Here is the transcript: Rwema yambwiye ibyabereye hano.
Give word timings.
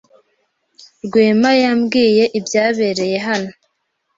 Rwema 1.05 1.51
yambwiye 1.63 2.23
ibyabereye 2.39 3.17
hano. 3.27 3.51